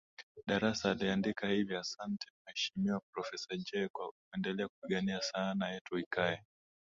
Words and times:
Darassa 0.47 0.91
aliandika 0.91 1.47
hivi 1.47 1.75
asante 1.75 2.25
sana 2.27 2.39
Mheshimiwa 2.47 3.01
Professor 3.13 3.57
Jay 3.57 3.87
kwa 3.87 4.11
kuendelea 4.29 4.67
kupigania 4.67 5.21
sanaa 5.21 5.69
yetu 5.69 5.97
ikae 5.97 6.43